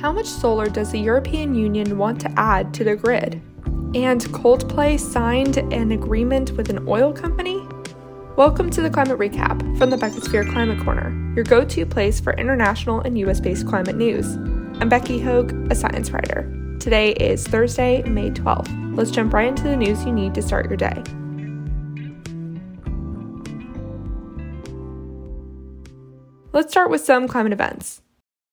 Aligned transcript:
How 0.00 0.12
much 0.12 0.26
solar 0.26 0.68
does 0.68 0.92
the 0.92 1.00
European 1.00 1.56
Union 1.56 1.98
want 1.98 2.20
to 2.20 2.30
add 2.38 2.72
to 2.74 2.84
the 2.84 2.94
grid? 2.94 3.42
And 3.94 4.20
Coldplay 4.26 5.00
signed 5.00 5.56
an 5.56 5.90
agreement 5.90 6.52
with 6.52 6.70
an 6.70 6.86
oil 6.86 7.12
company? 7.12 7.66
Welcome 8.36 8.70
to 8.70 8.80
the 8.80 8.90
Climate 8.90 9.18
Recap 9.18 9.76
from 9.76 9.90
the 9.90 9.96
Beckisphere 9.96 10.48
Climate 10.52 10.78
Corner, 10.84 11.10
your 11.34 11.44
go 11.44 11.64
to 11.64 11.84
place 11.84 12.20
for 12.20 12.32
international 12.34 13.00
and 13.00 13.18
US 13.18 13.40
based 13.40 13.66
climate 13.66 13.96
news. 13.96 14.36
I'm 14.80 14.88
Becky 14.88 15.18
Hogue, 15.18 15.52
a 15.72 15.74
science 15.74 16.12
writer. 16.12 16.42
Today 16.78 17.10
is 17.14 17.44
Thursday, 17.44 18.04
May 18.04 18.30
12th. 18.30 18.96
Let's 18.96 19.10
jump 19.10 19.32
right 19.32 19.48
into 19.48 19.64
the 19.64 19.76
news 19.76 20.04
you 20.04 20.12
need 20.12 20.32
to 20.36 20.42
start 20.42 20.68
your 20.68 20.76
day. 20.76 21.02
Let's 26.52 26.70
start 26.70 26.88
with 26.88 27.00
some 27.00 27.26
climate 27.26 27.52
events. 27.52 28.00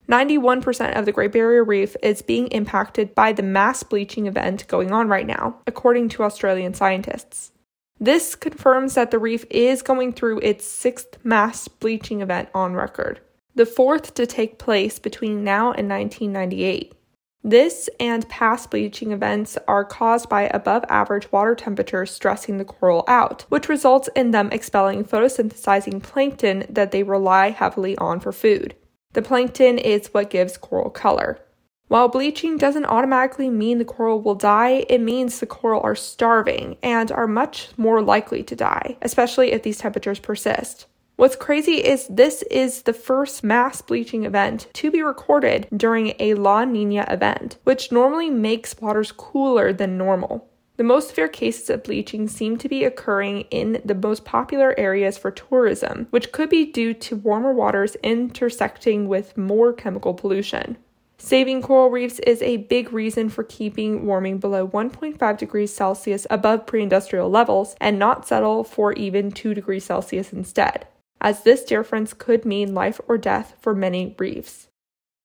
91% 0.10 0.98
of 0.98 1.06
the 1.06 1.12
Great 1.12 1.32
Barrier 1.32 1.64
Reef 1.64 1.96
is 2.04 2.21
being 2.21 2.48
impacted 2.48 3.16
by 3.16 3.34
the 3.34 3.43
mass 3.43 3.82
bleaching 3.84 4.28
event 4.28 4.68
going 4.68 4.92
on 4.92 5.07
right 5.07 5.25
now, 5.25 5.60
according 5.66 6.10
to 6.10 6.24
Australian 6.24 6.74
scientists. 6.74 7.52
This 8.00 8.36
confirms 8.36 8.96
that 8.96 9.12
the 9.12 9.20
reef 9.20 9.46
is 9.50 9.82
going 9.82 10.14
through 10.14 10.39
its 10.39 10.65
sixth 10.68 11.18
mass 11.24 11.68
bleaching 11.68 12.21
event 12.21 12.50
on 12.54 12.74
record, 12.74 13.21
the 13.56 13.65
fourth 13.65 14.14
to 14.15 14.28
take 14.28 14.60
place 14.60 15.00
between 15.00 15.43
now 15.43 15.71
and 15.71 15.89
1998. 15.89 16.93
This 17.42 17.90
and 18.00 18.28
past 18.28 18.71
bleaching 18.71 19.12
events 19.12 19.57
are 19.68 19.86
caused 19.86 20.28
by 20.29 20.48
above 20.48 20.84
average 20.90 21.32
water 21.32 21.56
temperatures 21.56 22.12
stressing 22.12 22.57
the 22.57 22.65
coral 22.65 23.06
out, 23.07 23.46
which 23.50 23.70
results 23.70 24.10
in 24.15 24.32
them 24.32 24.50
expelling 24.51 25.06
photosynthesizing 25.06 26.01
plankton 26.01 26.65
that 26.68 26.92
they 26.92 27.04
rely 27.04 27.51
heavily 27.51 27.96
on 27.98 28.20
for 28.20 28.32
food. 28.32 28.76
The 29.15 29.21
plankton 29.21 29.78
is 29.78 30.07
what 30.07 30.29
gives 30.29 30.57
coral 30.57 30.89
color. 30.89 31.39
While 31.87 32.09
bleaching 32.09 32.58
doesn't 32.58 32.83
automatically 32.83 33.50
mean 33.50 33.78
the 33.78 33.86
coral 33.86 34.22
will 34.22 34.36
die, 34.36 34.86
it 34.90 35.00
means 35.00 35.40
the 35.40 35.45
coral 35.45 35.80
are 35.84 35.95
starving 35.95 36.76
and 36.84 37.09
are 37.14 37.25
much 37.25 37.70
more 37.78 38.02
likely 38.02 38.44
to 38.44 38.58
die, 38.58 38.98
especially 39.02 39.53
if 39.53 39.64
these 39.64 39.78
temperatures 39.78 40.20
persist. 40.20 40.88
What's 41.16 41.38
crazy 41.38 41.75
is 41.75 42.08
this 42.09 42.42
is 42.52 42.81
the 42.81 42.92
first 42.92 43.42
mass 43.42 43.81
bleaching 43.81 44.25
event 44.25 44.67
to 44.73 44.92
be 44.92 45.02
recorded 45.02 45.70
during 45.73 46.14
a 46.20 46.34
La 46.34 46.66
Nina 46.66 47.06
event, 47.09 47.58
which 47.64 47.94
normally 47.94 48.30
makes 48.30 48.81
waters 48.81 49.14
cooler 49.14 49.72
than 49.72 49.97
normal. 49.97 50.50
The 50.78 50.84
most 50.84 51.09
severe 51.09 51.30
cases 51.30 51.70
of 51.70 51.84
bleaching 51.84 52.28
seem 52.28 52.58
to 52.58 52.68
be 52.68 52.84
occurring 52.84 53.42
in 53.52 53.81
the 53.86 53.95
most 53.95 54.26
popular 54.26 54.78
areas 54.78 55.18
for 55.18 55.31
tourism, 55.31 56.08
which 56.09 56.34
could 56.34 56.50
be 56.50 56.66
due 56.66 56.94
to 56.94 57.16
warmer 57.16 57.54
waters 57.54 57.95
intersecting 58.04 59.08
with 59.08 59.38
more 59.38 59.72
chemical 59.72 60.14
pollution. 60.14 60.78
Saving 61.18 61.62
coral 61.62 61.90
reefs 61.90 62.20
is 62.20 62.42
a 62.42 62.58
big 62.58 62.92
reason 62.92 63.30
for 63.30 63.44
keeping 63.44 64.06
warming 64.06 64.38
below 64.38 64.68
1.5 64.68 65.38
degrees 65.38 65.73
Celsius 65.73 66.28
above 66.30 66.66
pre 66.66 66.84
industrial 66.84 67.30
levels 67.30 67.76
and 67.80 67.98
not 67.98 68.28
settle 68.28 68.66
for 68.66 68.92
even 68.94 69.31
2 69.31 69.53
degrees 69.53 69.86
Celsius 69.86 70.34
instead, 70.34 70.88
as 71.22 71.44
this 71.44 71.64
difference 71.64 72.14
could 72.14 72.44
mean 72.44 72.73
life 72.73 73.00
or 73.08 73.18
death 73.18 73.56
for 73.62 73.73
many 73.73 74.14
reefs. 74.20 74.68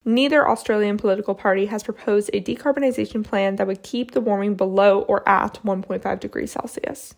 Neither 0.04 0.48
Australian 0.48 0.96
political 0.96 1.34
party 1.34 1.66
has 1.66 1.82
proposed 1.82 2.30
a 2.32 2.40
decarbonisation 2.40 3.24
plan 3.24 3.56
that 3.56 3.66
would 3.66 3.82
keep 3.82 4.12
the 4.12 4.20
warming 4.20 4.54
below 4.54 5.02
or 5.02 5.28
at 5.28 5.60
1.5 5.62 6.20
degrees 6.20 6.52
Celsius. 6.52 7.14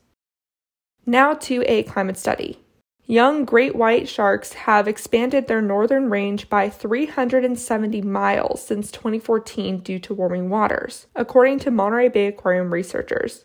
Now 1.06 1.34
to 1.34 1.62
a 1.66 1.84
climate 1.84 2.18
study. 2.18 2.58
Young 3.06 3.44
great 3.44 3.74
white 3.74 4.08
sharks 4.08 4.52
have 4.52 4.86
expanded 4.86 5.46
their 5.46 5.60
northern 5.60 6.08
range 6.08 6.48
by 6.48 6.70
370 6.70 8.00
miles 8.02 8.64
since 8.64 8.90
2014 8.92 9.80
due 9.80 9.98
to 9.98 10.14
warming 10.14 10.48
waters, 10.48 11.06
according 11.14 11.58
to 11.60 11.70
Monterey 11.70 12.08
Bay 12.08 12.28
Aquarium 12.28 12.72
researchers. 12.72 13.44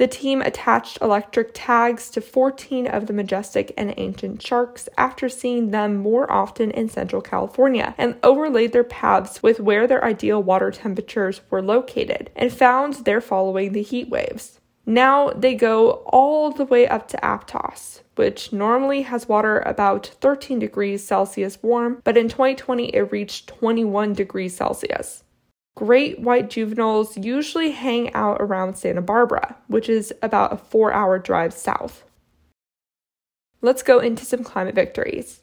The 0.00 0.08
team 0.08 0.40
attached 0.40 0.96
electric 1.02 1.50
tags 1.52 2.08
to 2.12 2.22
14 2.22 2.86
of 2.86 3.06
the 3.06 3.12
majestic 3.12 3.74
and 3.76 3.92
ancient 3.98 4.40
sharks 4.40 4.88
after 4.96 5.28
seeing 5.28 5.72
them 5.72 5.98
more 5.98 6.32
often 6.32 6.70
in 6.70 6.88
Central 6.88 7.20
California 7.20 7.94
and 7.98 8.16
overlaid 8.22 8.72
their 8.72 8.82
paths 8.82 9.42
with 9.42 9.60
where 9.60 9.86
their 9.86 10.02
ideal 10.02 10.42
water 10.42 10.70
temperatures 10.70 11.42
were 11.50 11.60
located 11.60 12.30
and 12.34 12.50
found 12.50 12.94
they're 12.94 13.20
following 13.20 13.74
the 13.74 13.82
heat 13.82 14.08
waves. 14.08 14.58
Now 14.86 15.32
they 15.32 15.54
go 15.54 16.02
all 16.06 16.50
the 16.50 16.64
way 16.64 16.88
up 16.88 17.06
to 17.08 17.18
Aptos, 17.18 18.00
which 18.14 18.54
normally 18.54 19.02
has 19.02 19.28
water 19.28 19.58
about 19.66 20.06
13 20.22 20.58
degrees 20.58 21.04
Celsius 21.04 21.62
warm, 21.62 22.00
but 22.04 22.16
in 22.16 22.30
2020 22.30 22.86
it 22.86 23.12
reached 23.12 23.48
21 23.48 24.14
degrees 24.14 24.56
Celsius. 24.56 25.24
Great 25.80 26.20
white 26.20 26.50
juveniles 26.50 27.16
usually 27.16 27.70
hang 27.70 28.12
out 28.12 28.36
around 28.38 28.76
Santa 28.76 29.00
Barbara, 29.00 29.56
which 29.66 29.88
is 29.88 30.12
about 30.20 30.52
a 30.52 30.58
four 30.58 30.92
hour 30.92 31.18
drive 31.18 31.54
south. 31.54 32.04
Let's 33.62 33.82
go 33.82 33.98
into 33.98 34.26
some 34.26 34.44
climate 34.44 34.74
victories. 34.74 35.40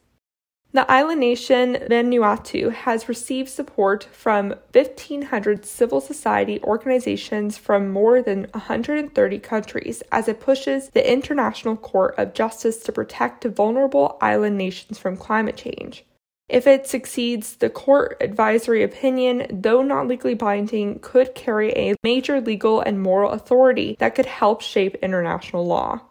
The 0.73 0.89
island 0.91 1.21
nation 1.21 1.79
Vanuatu 1.89 2.71
has 2.71 3.09
received 3.09 3.49
support 3.49 4.03
from 4.11 4.49
1,500 4.73 5.65
civil 5.65 5.99
society 5.99 6.61
organizations 6.61 7.57
from 7.57 7.89
more 7.89 8.21
than 8.21 8.45
130 8.51 9.39
countries 9.39 10.03
as 10.11 10.27
it 10.27 10.39
pushes 10.39 10.89
the 10.89 11.11
International 11.11 11.75
Court 11.75 12.13
of 12.15 12.35
Justice 12.35 12.77
to 12.83 12.91
protect 12.91 13.43
vulnerable 13.45 14.19
island 14.21 14.55
nations 14.55 14.99
from 14.99 15.17
climate 15.17 15.57
change. 15.57 16.05
If 16.50 16.66
it 16.66 16.88
succeeds, 16.88 17.58
the 17.58 17.69
court 17.69 18.18
advisory 18.22 18.81
opinion, 18.81 19.47
though 19.52 19.81
not 19.81 20.08
legally 20.08 20.34
binding, 20.34 21.00
could 21.00 21.35
carry 21.35 21.72
a 21.74 21.96
major 22.03 22.40
legal 22.40 22.80
and 22.80 23.02
moral 23.02 23.31
authority 23.31 23.97
that 24.00 24.16
could 24.16 24.28
help 24.28 24.62
shape 24.62 24.96
international 25.02 25.66
law. 25.66 26.02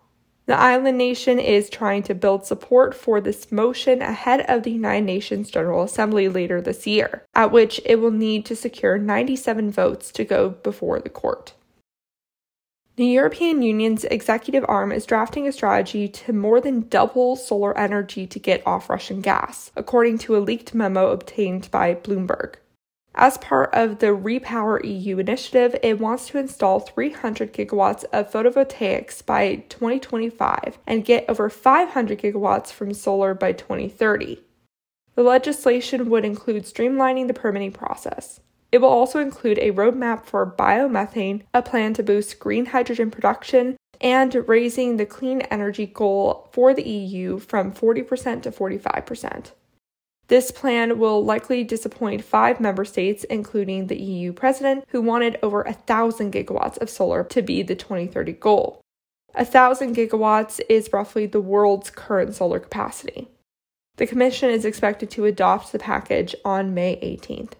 The 0.44 0.54
island 0.56 0.98
nation 0.98 1.40
is 1.40 1.68
trying 1.68 2.04
to 2.04 2.14
build 2.14 2.46
support 2.46 2.94
for 2.94 3.20
this 3.20 3.50
motion 3.50 4.00
ahead 4.00 4.42
of 4.42 4.62
the 4.62 4.70
United 4.70 5.04
Nations 5.04 5.50
General 5.50 5.82
Assembly 5.82 6.28
later 6.28 6.60
this 6.60 6.86
year, 6.86 7.24
at 7.34 7.50
which 7.50 7.80
it 7.84 7.96
will 7.96 8.12
need 8.12 8.44
to 8.46 8.54
secure 8.54 8.96
97 8.96 9.72
votes 9.72 10.12
to 10.12 10.24
go 10.24 10.50
before 10.50 11.00
the 11.00 11.08
court. 11.08 11.54
The 12.96 13.04
European 13.04 13.60
Union's 13.60 14.04
executive 14.04 14.64
arm 14.68 14.90
is 14.90 15.04
drafting 15.04 15.46
a 15.46 15.52
strategy 15.52 16.08
to 16.08 16.32
more 16.32 16.62
than 16.62 16.88
double 16.88 17.36
solar 17.36 17.76
energy 17.76 18.26
to 18.26 18.38
get 18.38 18.66
off 18.66 18.88
Russian 18.88 19.20
gas, 19.20 19.70
according 19.76 20.16
to 20.20 20.34
a 20.34 20.38
leaked 20.40 20.74
memo 20.74 21.10
obtained 21.10 21.70
by 21.70 21.94
Bloomberg. 21.94 22.54
As 23.14 23.36
part 23.36 23.68
of 23.74 23.98
the 23.98 24.16
Repower 24.16 24.82
EU 24.82 25.18
initiative, 25.18 25.76
it 25.82 26.00
wants 26.00 26.28
to 26.28 26.38
install 26.38 26.80
300 26.80 27.52
gigawatts 27.52 28.04
of 28.14 28.32
photovoltaics 28.32 29.24
by 29.24 29.56
2025 29.68 30.78
and 30.86 31.04
get 31.04 31.26
over 31.28 31.50
500 31.50 32.18
gigawatts 32.18 32.72
from 32.72 32.94
solar 32.94 33.34
by 33.34 33.52
2030. 33.52 34.42
The 35.16 35.22
legislation 35.22 36.08
would 36.08 36.24
include 36.24 36.64
streamlining 36.64 37.26
the 37.26 37.34
permitting 37.34 37.72
process. 37.72 38.40
It 38.76 38.82
will 38.82 38.90
also 38.90 39.20
include 39.20 39.58
a 39.58 39.72
roadmap 39.72 40.26
for 40.26 40.44
biomethane, 40.44 41.44
a 41.54 41.62
plan 41.62 41.94
to 41.94 42.02
boost 42.02 42.38
green 42.38 42.66
hydrogen 42.66 43.10
production, 43.10 43.78
and 44.02 44.46
raising 44.46 44.98
the 44.98 45.06
clean 45.06 45.40
energy 45.40 45.86
goal 45.86 46.50
for 46.52 46.74
the 46.74 46.86
EU 46.86 47.38
from 47.38 47.72
40% 47.72 48.42
to 48.42 48.50
45%. 48.50 49.52
This 50.28 50.50
plan 50.50 50.98
will 50.98 51.24
likely 51.24 51.64
disappoint 51.64 52.22
five 52.22 52.60
member 52.60 52.84
states, 52.84 53.24
including 53.24 53.86
the 53.86 53.98
EU 53.98 54.34
president, 54.34 54.84
who 54.88 55.00
wanted 55.00 55.38
over 55.42 55.62
a 55.62 55.72
thousand 55.72 56.34
gigawatts 56.34 56.76
of 56.76 56.90
solar 56.90 57.24
to 57.24 57.40
be 57.40 57.62
the 57.62 57.76
2030 57.76 58.32
goal. 58.32 58.82
A 59.34 59.46
thousand 59.46 59.96
gigawatts 59.96 60.60
is 60.68 60.92
roughly 60.92 61.24
the 61.24 61.40
world's 61.40 61.88
current 61.88 62.34
solar 62.34 62.60
capacity. 62.60 63.28
The 63.96 64.06
Commission 64.06 64.50
is 64.50 64.66
expected 64.66 65.08
to 65.12 65.24
adopt 65.24 65.72
the 65.72 65.78
package 65.78 66.36
on 66.44 66.74
May 66.74 66.96
18th. 66.96 67.54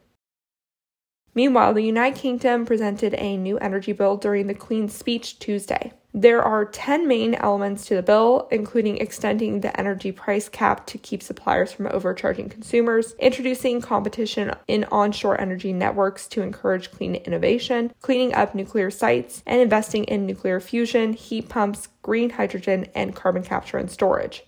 Meanwhile, 1.36 1.74
the 1.74 1.82
United 1.82 2.18
Kingdom 2.18 2.64
presented 2.64 3.12
a 3.12 3.36
new 3.36 3.58
energy 3.58 3.92
bill 3.92 4.16
during 4.16 4.46
the 4.46 4.54
Queen's 4.54 4.94
speech 4.94 5.38
Tuesday. 5.38 5.92
There 6.14 6.42
are 6.42 6.64
10 6.64 7.06
main 7.06 7.34
elements 7.34 7.84
to 7.86 7.94
the 7.94 8.02
bill, 8.02 8.48
including 8.50 8.96
extending 8.96 9.60
the 9.60 9.78
energy 9.78 10.12
price 10.12 10.48
cap 10.48 10.86
to 10.86 10.96
keep 10.96 11.22
suppliers 11.22 11.72
from 11.72 11.88
overcharging 11.88 12.48
consumers, 12.48 13.12
introducing 13.18 13.82
competition 13.82 14.50
in 14.66 14.86
onshore 14.90 15.38
energy 15.38 15.74
networks 15.74 16.26
to 16.28 16.40
encourage 16.40 16.90
clean 16.90 17.16
innovation, 17.16 17.92
cleaning 18.00 18.32
up 18.32 18.54
nuclear 18.54 18.90
sites, 18.90 19.42
and 19.44 19.60
investing 19.60 20.04
in 20.04 20.24
nuclear 20.24 20.58
fusion, 20.58 21.12
heat 21.12 21.50
pumps, 21.50 21.88
green 22.00 22.30
hydrogen, 22.30 22.86
and 22.94 23.14
carbon 23.14 23.42
capture 23.42 23.76
and 23.76 23.90
storage. 23.90 24.46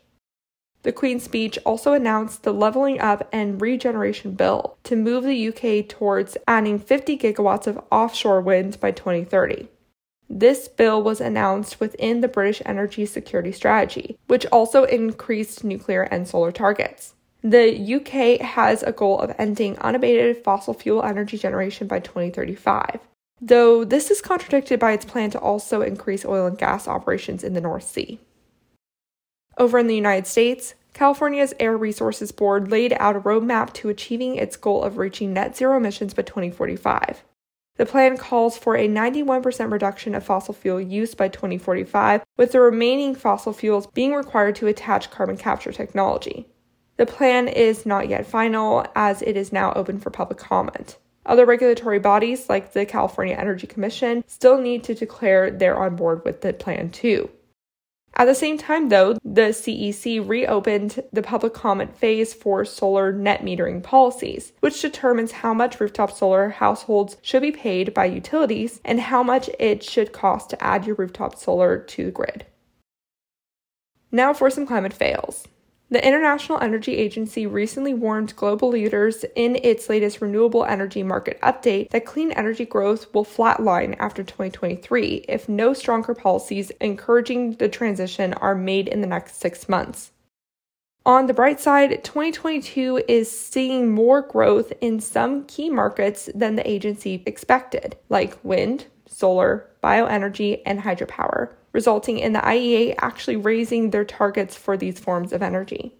The 0.88 0.92
Queen's 0.92 1.22
speech 1.22 1.58
also 1.66 1.92
announced 1.92 2.44
the 2.44 2.54
Levelling 2.54 2.98
Up 2.98 3.28
and 3.30 3.60
Regeneration 3.60 4.30
Bill 4.32 4.78
to 4.84 4.96
move 4.96 5.22
the 5.22 5.48
UK 5.48 5.86
towards 5.86 6.38
adding 6.48 6.78
50 6.78 7.18
gigawatts 7.18 7.66
of 7.66 7.78
offshore 7.92 8.40
wind 8.40 8.80
by 8.80 8.92
2030. 8.92 9.68
This 10.30 10.66
bill 10.66 11.02
was 11.02 11.20
announced 11.20 11.78
within 11.78 12.22
the 12.22 12.26
British 12.26 12.62
Energy 12.64 13.04
Security 13.04 13.52
Strategy, 13.52 14.16
which 14.28 14.46
also 14.46 14.84
increased 14.84 15.62
nuclear 15.62 16.04
and 16.04 16.26
solar 16.26 16.50
targets. 16.50 17.12
The 17.42 17.94
UK 17.96 18.40
has 18.40 18.82
a 18.82 18.90
goal 18.90 19.18
of 19.18 19.34
ending 19.38 19.76
unabated 19.80 20.42
fossil 20.42 20.72
fuel 20.72 21.02
energy 21.02 21.36
generation 21.36 21.86
by 21.86 22.00
2035, 22.00 23.00
though 23.42 23.84
this 23.84 24.10
is 24.10 24.22
contradicted 24.22 24.80
by 24.80 24.92
its 24.92 25.04
plan 25.04 25.28
to 25.32 25.38
also 25.38 25.82
increase 25.82 26.24
oil 26.24 26.46
and 26.46 26.56
gas 26.56 26.88
operations 26.88 27.44
in 27.44 27.52
the 27.52 27.60
North 27.60 27.86
Sea. 27.86 28.18
Over 29.58 29.80
in 29.80 29.88
the 29.88 29.96
United 29.96 30.28
States, 30.28 30.74
California's 30.92 31.54
Air 31.60 31.76
Resources 31.76 32.32
Board 32.32 32.70
laid 32.70 32.92
out 32.94 33.16
a 33.16 33.20
roadmap 33.20 33.72
to 33.74 33.88
achieving 33.88 34.36
its 34.36 34.56
goal 34.56 34.82
of 34.82 34.98
reaching 34.98 35.32
net 35.32 35.56
zero 35.56 35.76
emissions 35.76 36.14
by 36.14 36.22
2045. 36.22 37.22
The 37.76 37.86
plan 37.86 38.16
calls 38.16 38.58
for 38.58 38.76
a 38.76 38.88
91% 38.88 39.70
reduction 39.70 40.16
of 40.16 40.24
fossil 40.24 40.52
fuel 40.52 40.80
use 40.80 41.14
by 41.14 41.28
2045, 41.28 42.24
with 42.36 42.50
the 42.50 42.60
remaining 42.60 43.14
fossil 43.14 43.52
fuels 43.52 43.86
being 43.86 44.14
required 44.14 44.56
to 44.56 44.66
attach 44.66 45.12
carbon 45.12 45.36
capture 45.36 45.70
technology. 45.70 46.48
The 46.96 47.06
plan 47.06 47.46
is 47.46 47.86
not 47.86 48.08
yet 48.08 48.26
final, 48.26 48.84
as 48.96 49.22
it 49.22 49.36
is 49.36 49.52
now 49.52 49.72
open 49.74 50.00
for 50.00 50.10
public 50.10 50.40
comment. 50.40 50.98
Other 51.24 51.46
regulatory 51.46 52.00
bodies, 52.00 52.48
like 52.48 52.72
the 52.72 52.84
California 52.84 53.36
Energy 53.36 53.68
Commission, 53.68 54.24
still 54.26 54.58
need 54.60 54.82
to 54.84 54.94
declare 54.94 55.50
they're 55.50 55.78
on 55.78 55.94
board 55.94 56.24
with 56.24 56.40
the 56.40 56.52
plan 56.52 56.90
too. 56.90 57.30
At 58.18 58.24
the 58.24 58.34
same 58.34 58.58
time, 58.58 58.88
though, 58.88 59.12
the 59.24 59.52
CEC 59.52 60.28
reopened 60.28 61.04
the 61.12 61.22
public 61.22 61.54
comment 61.54 61.96
phase 61.96 62.34
for 62.34 62.64
solar 62.64 63.12
net 63.12 63.42
metering 63.42 63.80
policies, 63.80 64.52
which 64.58 64.82
determines 64.82 65.30
how 65.30 65.54
much 65.54 65.78
rooftop 65.78 66.10
solar 66.10 66.48
households 66.48 67.16
should 67.22 67.42
be 67.42 67.52
paid 67.52 67.94
by 67.94 68.06
utilities 68.06 68.80
and 68.84 68.98
how 68.98 69.22
much 69.22 69.48
it 69.60 69.84
should 69.84 70.12
cost 70.12 70.50
to 70.50 70.62
add 70.62 70.84
your 70.84 70.96
rooftop 70.96 71.36
solar 71.36 71.78
to 71.78 72.06
the 72.06 72.10
grid. 72.10 72.44
Now 74.10 74.34
for 74.34 74.50
some 74.50 74.66
climate 74.66 74.92
fails. 74.92 75.46
The 75.90 76.06
International 76.06 76.60
Energy 76.60 76.96
Agency 76.98 77.46
recently 77.46 77.94
warned 77.94 78.36
global 78.36 78.68
leaders 78.68 79.24
in 79.34 79.56
its 79.56 79.88
latest 79.88 80.20
renewable 80.20 80.66
energy 80.66 81.02
market 81.02 81.40
update 81.40 81.88
that 81.90 82.04
clean 82.04 82.30
energy 82.32 82.66
growth 82.66 83.06
will 83.14 83.24
flatline 83.24 83.96
after 83.98 84.22
2023 84.22 85.24
if 85.26 85.48
no 85.48 85.72
stronger 85.72 86.14
policies 86.14 86.70
encouraging 86.82 87.54
the 87.54 87.70
transition 87.70 88.34
are 88.34 88.54
made 88.54 88.86
in 88.86 89.00
the 89.00 89.06
next 89.06 89.36
six 89.36 89.66
months. 89.66 90.10
On 91.06 91.26
the 91.26 91.32
bright 91.32 91.58
side, 91.58 92.04
2022 92.04 93.04
is 93.08 93.30
seeing 93.30 93.90
more 93.90 94.20
growth 94.20 94.74
in 94.82 95.00
some 95.00 95.46
key 95.46 95.70
markets 95.70 96.28
than 96.34 96.56
the 96.56 96.70
agency 96.70 97.22
expected, 97.24 97.96
like 98.10 98.36
wind, 98.44 98.84
solar, 99.06 99.70
bioenergy, 99.82 100.60
and 100.66 100.80
hydropower 100.80 101.54
resulting 101.78 102.18
in 102.18 102.32
the 102.32 102.40
IEA 102.40 102.92
actually 102.98 103.36
raising 103.36 103.90
their 103.90 104.04
targets 104.04 104.56
for 104.56 104.76
these 104.76 104.98
forms 104.98 105.32
of 105.32 105.44
energy. 105.44 105.94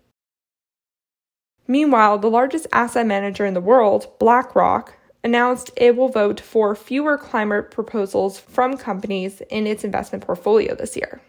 Meanwhile, 1.68 2.18
the 2.18 2.28
largest 2.28 2.66
asset 2.72 3.06
manager 3.06 3.46
in 3.46 3.54
the 3.54 3.60
world, 3.60 4.18
BlackRock, 4.18 4.96
announced 5.22 5.70
it 5.76 5.94
will 5.94 6.08
vote 6.08 6.40
for 6.40 6.74
fewer 6.74 7.16
climate 7.16 7.70
proposals 7.70 8.40
from 8.40 8.76
companies 8.76 9.40
in 9.50 9.68
its 9.68 9.84
investment 9.84 10.26
portfolio 10.26 10.74
this 10.74 10.96
year. 10.96 11.20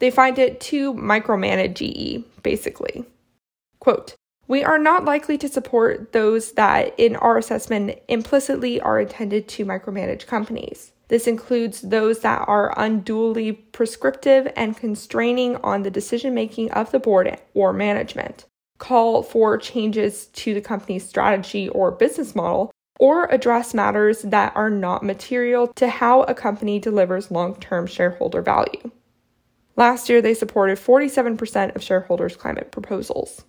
They 0.00 0.10
find 0.10 0.40
it 0.40 0.60
too 0.60 0.92
micromanage 0.94 1.74
GE, 1.74 2.24
basically. 2.42 3.04
Quote, 3.78 4.16
we 4.48 4.64
are 4.64 4.80
not 4.80 5.04
likely 5.04 5.38
to 5.38 5.46
support 5.46 6.10
those 6.10 6.54
that, 6.54 6.98
in 6.98 7.14
our 7.14 7.38
assessment, 7.38 8.00
implicitly 8.08 8.80
are 8.80 8.98
intended 8.98 9.46
to 9.50 9.64
micromanage 9.64 10.26
companies. 10.26 10.90
This 11.14 11.28
includes 11.28 11.80
those 11.80 12.22
that 12.22 12.42
are 12.48 12.74
unduly 12.76 13.52
prescriptive 13.52 14.52
and 14.56 14.76
constraining 14.76 15.54
on 15.58 15.84
the 15.84 15.90
decision 15.92 16.34
making 16.34 16.72
of 16.72 16.90
the 16.90 16.98
board 16.98 17.38
or 17.54 17.72
management, 17.72 18.46
call 18.78 19.22
for 19.22 19.56
changes 19.56 20.26
to 20.26 20.54
the 20.54 20.60
company's 20.60 21.08
strategy 21.08 21.68
or 21.68 21.92
business 21.92 22.34
model, 22.34 22.72
or 22.98 23.26
address 23.26 23.74
matters 23.74 24.22
that 24.22 24.56
are 24.56 24.70
not 24.70 25.04
material 25.04 25.68
to 25.74 25.88
how 25.88 26.22
a 26.24 26.34
company 26.34 26.80
delivers 26.80 27.30
long 27.30 27.60
term 27.60 27.86
shareholder 27.86 28.42
value. 28.42 28.90
Last 29.76 30.08
year, 30.08 30.20
they 30.20 30.34
supported 30.34 30.78
47% 30.78 31.76
of 31.76 31.82
shareholders' 31.84 32.34
climate 32.36 32.72
proposals. 32.72 33.44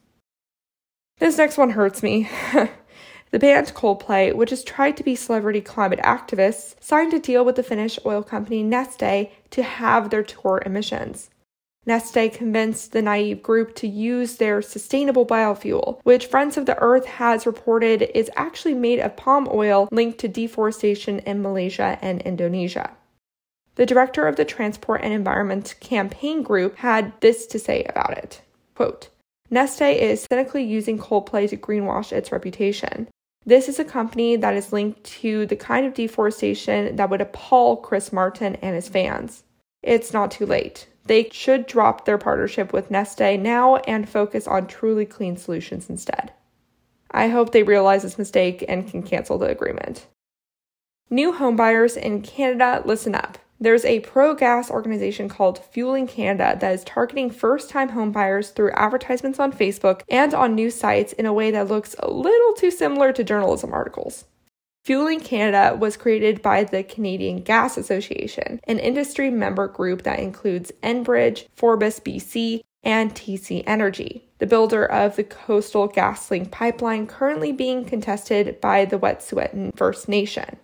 This 1.18 1.40
next 1.40 1.58
one 1.58 1.72
hurts 1.72 2.04
me. 2.04 2.30
The 3.32 3.40
band 3.40 3.74
Coldplay, 3.74 4.34
which 4.34 4.52
has 4.52 4.64
tried 4.64 4.96
to 4.98 5.04
be 5.04 5.16
celebrity 5.16 5.60
climate 5.60 6.00
activists, 6.00 6.76
signed 6.80 7.14
a 7.14 7.20
deal 7.20 7.44
with 7.44 7.56
the 7.56 7.64
Finnish 7.64 8.00
oil 8.06 8.24
company 8.24 8.64
Neste 8.64 9.30
to 9.50 9.64
have 9.64 10.10
their 10.10 10.24
tour 10.24 10.62
emissions. 10.66 11.30
Neste 11.88 12.34
convinced 12.34 12.94
the 12.94 13.02
naive 13.02 13.44
group 13.44 13.76
to 13.76 13.88
use 13.88 14.38
their 14.38 14.62
sustainable 14.62 15.26
biofuel, 15.26 16.00
which 16.04 16.26
Friends 16.26 16.58
of 16.58 16.66
the 16.66 16.78
Earth 16.80 17.06
has 17.06 17.46
reported 17.46 18.10
is 18.16 18.32
actually 18.36 18.74
made 18.74 19.00
of 19.00 19.16
palm 19.16 19.48
oil 19.52 19.88
linked 19.92 20.18
to 20.20 20.28
deforestation 20.28 21.20
in 21.20 21.42
Malaysia 21.42 22.00
and 22.02 22.22
Indonesia. 22.24 22.92
The 23.76 23.86
director 23.86 24.28
of 24.28 24.36
the 24.36 24.46
Transport 24.46 25.02
and 25.04 25.14
Environment 25.14 25.76
Campaign 25.80 26.42
Group 26.42 26.78
had 26.78 27.14
this 27.20 27.46
to 27.48 27.60
say 27.60 27.84
about 27.84 28.18
it. 28.18 28.42
Quote, 28.74 29.10
Neste 29.52 29.96
is 29.96 30.26
cynically 30.30 30.64
using 30.64 30.98
Coldplay 30.98 31.48
to 31.50 31.58
greenwash 31.58 32.12
its 32.12 32.32
reputation. 32.32 33.08
This 33.48 33.70
is 33.70 33.78
a 33.78 33.86
company 33.86 34.36
that 34.38 34.56
is 34.56 34.74
linked 34.74 35.04
to 35.22 35.46
the 35.46 35.56
kind 35.56 35.86
of 35.86 35.94
deforestation 35.94 36.96
that 36.96 37.10
would 37.10 37.22
appall 37.22 37.78
Chris 37.78 38.12
Martin 38.12 38.56
and 38.56 38.76
his 38.76 38.90
fans. 38.90 39.44
It's 39.84 40.14
not 40.14 40.32
too 40.32 40.48
late. 40.48 40.88
They 41.06 41.30
should 41.32 41.68
drop 41.68 42.06
their 42.06 42.18
partnership 42.18 42.74
with 42.74 42.90
Neste 42.90 43.40
now 43.40 43.76
and 43.76 44.10
focus 44.10 44.48
on 44.48 44.66
truly 44.66 45.06
clean 45.06 45.38
solutions 45.38 45.90
instead. 45.90 46.34
I 47.12 47.28
hope 47.28 47.52
they 47.52 47.62
realize 47.62 48.02
this 48.02 48.18
mistake 48.18 48.66
and 48.68 48.88
can 48.88 49.04
cancel 49.04 49.38
the 49.38 49.46
agreement. 49.46 50.08
New 51.12 51.34
homebuyers 51.34 51.96
in 51.96 52.24
Canada, 52.24 52.82
listen 52.84 53.14
up. 53.14 53.38
There's 53.66 53.84
a 53.84 54.02
pro 54.02 54.36
gas 54.36 54.70
organization 54.70 55.28
called 55.28 55.58
Fueling 55.58 56.06
Canada 56.06 56.56
that 56.62 56.72
is 56.72 56.84
targeting 56.84 57.32
first 57.32 57.68
time 57.68 57.90
homebuyers 57.90 58.54
through 58.54 58.70
advertisements 58.74 59.40
on 59.40 59.52
Facebook 59.52 60.04
and 60.08 60.36
on 60.36 60.54
news 60.54 60.76
sites 60.76 61.14
in 61.14 61.26
a 61.26 61.34
way 61.34 61.50
that 61.50 61.68
looks 61.68 61.96
a 61.98 62.08
little 62.08 62.54
too 62.54 62.70
similar 62.70 63.12
to 63.14 63.24
journalism 63.24 63.74
articles. 63.74 64.26
Fueling 64.84 65.20
Canada 65.20 65.76
was 65.76 65.98
created 65.98 66.44
by 66.44 66.64
the 66.64 66.84
Canadian 66.84 67.42
Gas 67.42 67.76
Association, 67.76 68.60
an 68.66 68.78
industry 68.78 69.32
member 69.32 69.68
group 69.68 70.04
that 70.04 70.20
includes 70.20 70.72
Enbridge, 70.84 71.48
Fortis 71.56 72.00
BC, 72.00 72.62
and 72.84 73.16
TC 73.16 73.64
Energy, 73.66 74.30
the 74.38 74.46
builder 74.46 74.86
of 74.86 75.16
the 75.16 75.24
Coastal 75.24 75.90
GasLink 75.90 76.52
pipeline 76.52 77.08
currently 77.08 77.52
being 77.52 77.84
contested 77.84 78.62
by 78.62 78.86
the 78.86 79.00
Wet'suwet'en 79.00 79.76
First 79.76 80.08
Nation. 80.08 80.58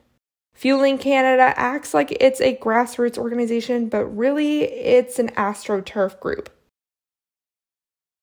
Fueling 0.61 0.99
Canada 0.99 1.55
acts 1.57 1.91
like 1.91 2.15
it's 2.19 2.39
a 2.39 2.55
grassroots 2.55 3.17
organization, 3.17 3.89
but 3.89 4.05
really 4.05 4.61
it's 4.61 5.17
an 5.17 5.29
astroturf 5.29 6.19
group. 6.19 6.51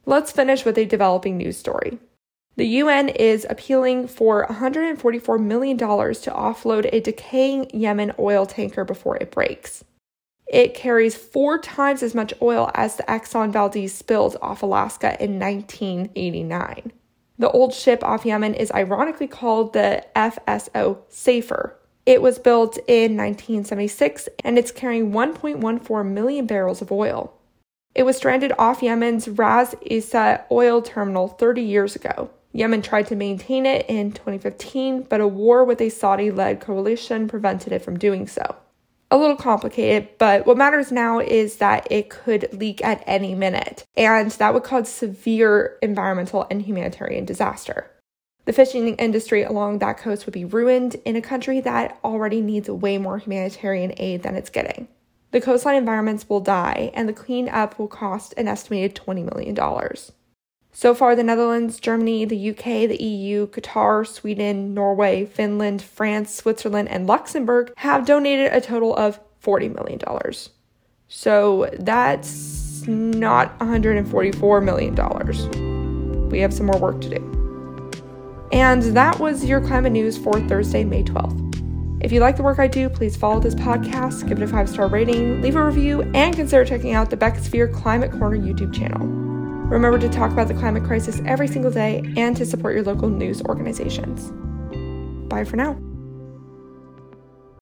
Let's 0.07 0.31
finish 0.31 0.65
with 0.65 0.79
a 0.79 0.85
developing 0.85 1.37
news 1.37 1.57
story. 1.57 1.99
The 2.55 2.69
UN 2.83 3.09
is 3.09 3.45
appealing 3.51 4.07
for 4.07 4.47
$144 4.47 5.43
million 5.43 5.77
to 5.79 5.85
offload 5.85 6.89
a 6.93 7.01
decaying 7.01 7.71
Yemen 7.75 8.13
oil 8.21 8.47
tanker 8.47 8.85
before 8.85 9.17
it 9.17 9.33
breaks. 9.33 9.83
It 10.47 10.75
carries 10.75 11.17
four 11.17 11.59
times 11.59 12.05
as 12.05 12.15
much 12.15 12.33
oil 12.41 12.71
as 12.73 12.95
the 12.95 13.03
Exxon 13.03 13.51
Valdez 13.51 13.93
spilled 13.93 14.37
off 14.41 14.63
Alaska 14.63 15.21
in 15.21 15.41
1989. 15.41 16.93
The 17.37 17.51
old 17.51 17.75
ship 17.75 18.05
off 18.05 18.25
Yemen 18.25 18.55
is 18.55 18.71
ironically 18.71 19.27
called 19.27 19.73
the 19.73 20.05
FSO 20.15 20.99
Safer, 21.09 21.78
it 22.09 22.23
was 22.23 22.39
built 22.39 22.79
in 22.87 23.19
1976 23.19 24.31
and 24.43 24.59
it's 24.59 24.73
carrying 24.73 25.13
1.14 25.13 26.11
million 26.11 26.47
barrels 26.47 26.81
of 26.81 26.91
oil. 26.91 27.35
It 27.95 28.05
was 28.05 28.17
stranded 28.17 28.51
off 28.59 28.83
Yemen's 28.83 29.29
Ras 29.29 29.75
Isa 29.83 30.43
oil 30.51 30.81
terminal 30.81 31.29
30 31.29 31.61
years 31.61 31.95
ago. 31.95 32.31
Yemen 32.55 32.81
tried 32.81 33.09
to 33.09 33.15
maintain 33.15 33.67
it 33.67 33.85
in 33.91 34.13
2015, 34.13 35.03
but 35.03 35.21
a 35.21 35.29
war 35.29 35.67
with 35.67 35.83
a 35.83 35.91
Saudi 35.91 36.31
led 36.31 36.63
coalition 36.63 37.29
prevented 37.29 37.75
it 37.75 37.83
from 37.83 37.99
doing 37.99 38.27
so. 38.27 38.57
A 39.11 39.19
little 39.19 39.37
complicated, 39.37 40.09
but 40.17 40.47
what 40.47 40.57
matters 40.57 40.91
now 40.91 41.19
is 41.19 41.57
that 41.57 41.87
it 41.91 42.09
could 42.09 42.49
leak 42.55 42.83
at 42.83 43.05
any 43.07 43.35
minute, 43.35 43.85
and 43.99 44.31
that 44.31 44.55
would 44.55 44.65
cause 44.65 44.89
severe 44.89 45.77
environmental 45.83 46.47
and 46.51 46.63
humanitarian 46.63 47.27
disaster. 47.27 47.91
The 48.49 48.55
fishing 48.55 48.95
industry 48.95 49.43
along 49.43 49.81
that 49.81 49.99
coast 49.99 50.25
would 50.25 50.33
be 50.33 50.47
ruined 50.47 50.97
in 51.05 51.17
a 51.17 51.21
country 51.21 51.61
that 51.61 51.99
already 52.03 52.41
needs 52.41 52.71
way 52.71 52.97
more 52.97 53.19
humanitarian 53.19 53.93
aid 53.99 54.23
than 54.23 54.37
it's 54.37 54.49
getting. 54.49 54.89
The 55.33 55.43
coastline 55.43 55.77
environments 55.77 56.31
will 56.31 56.41
die, 56.41 56.91
and 56.95 57.07
the 57.07 57.13
cleanup 57.13 57.79
will 57.79 57.89
cost 57.89 58.33
an 58.39 58.49
estimated 58.49 58.97
$20 58.97 59.31
million. 59.31 59.55
So 60.73 60.95
far, 60.95 61.15
the 61.15 61.23
Netherlands, 61.23 61.79
Germany, 61.79 62.25
the 62.25 62.51
UK, 62.53 62.89
the 62.89 62.97
EU, 62.97 63.49
Qatar, 63.49 64.07
Sweden, 64.07 64.73
Norway, 64.73 65.27
Finland, 65.27 65.83
France, 65.83 66.35
Switzerland, 66.35 66.89
and 66.89 67.07
Luxembourg 67.07 67.75
have 67.77 68.07
donated 68.07 68.51
a 68.51 68.63
total 68.63 68.97
of 68.97 69.21
$40 69.43 69.75
million. 69.75 70.01
So 71.09 71.69
that's 71.81 72.87
not 72.87 73.59
$144 73.59 74.65
million. 74.65 76.31
we 76.31 76.39
have 76.39 76.55
some 76.55 76.65
more 76.65 76.79
work 76.79 77.03
to 77.03 77.11
do. 77.11 77.38
And 78.53 78.83
that 78.97 79.19
was 79.19 79.45
your 79.45 79.61
climate 79.61 79.93
news 79.93 80.17
for 80.17 80.41
Thursday, 80.49 80.85
May 80.85 81.03
12th. 81.03 81.49
If 82.01 82.13
you 82.13 82.21
like 82.21 82.37
the 82.37 82.43
work 82.43 82.59
I 82.59 82.69
do, 82.69 82.89
please 82.89 83.17
follow 83.17 83.41
this 83.41 83.55
podcast, 83.55 84.27
give 84.29 84.41
it 84.41 84.45
a 84.45 84.47
five 84.47 84.69
star 84.69 84.89
rating, 84.89 85.43
leave 85.43 85.57
a 85.57 85.65
review, 85.65 86.03
and 86.15 86.35
consider 86.35 86.65
checking 86.65 86.95
out 86.95 87.11
the 87.11 87.17
Beckosphere 87.17 87.73
Climate 87.73 88.13
Corner 88.13 88.39
YouTube 88.39 88.73
channel. 88.73 89.07
Remember 89.69 89.99
to 89.99 90.09
talk 90.09 90.31
about 90.31 90.49
the 90.49 90.55
climate 90.55 90.85
crisis 90.85 91.21
every 91.27 91.49
single 91.49 91.71
day 91.71 92.03
and 92.17 92.37
to 92.37 92.47
support 92.47 92.75
your 92.75 92.85
local 92.85 93.11
news 93.11 93.43
organizations. 93.43 94.31
Bye 95.29 95.45
for 95.45 95.57
now. 95.57 95.88